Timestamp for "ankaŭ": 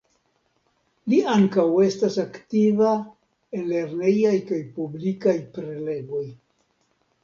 1.33-1.65